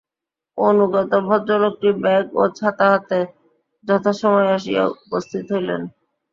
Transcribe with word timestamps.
অনুগত 0.57 1.11
ভদ্রলোকটি 1.27 1.89
ব্যাগ 2.03 2.25
ও 2.35 2.43
ছাতা 2.57 2.87
হাতে 2.93 3.19
যথাসময়ে 3.83 4.53
আসিয়া 4.55 4.83
উপস্থিত 4.97 5.45
হইলেন। 5.53 5.81